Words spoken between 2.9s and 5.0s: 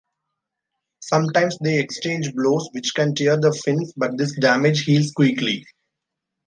can tear the fins, but this damage